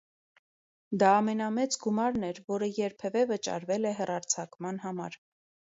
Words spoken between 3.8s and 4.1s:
է